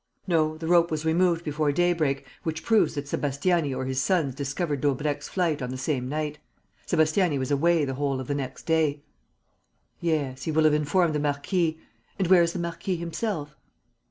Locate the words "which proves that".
2.41-3.05